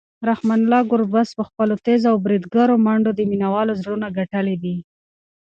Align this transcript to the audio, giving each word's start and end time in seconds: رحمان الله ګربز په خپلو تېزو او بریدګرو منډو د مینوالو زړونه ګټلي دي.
رحمان 0.29 0.59
الله 0.63 0.81
ګربز 0.91 1.29
په 1.37 1.43
خپلو 1.49 1.73
تېزو 1.85 2.07
او 2.11 2.17
بریدګرو 2.25 2.75
منډو 2.85 3.11
د 3.15 3.19
مینوالو 3.31 3.77
زړونه 3.81 4.07
ګټلي 4.17 4.55
دي. 4.63 4.77